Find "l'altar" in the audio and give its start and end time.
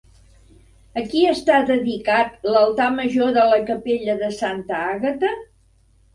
2.55-2.89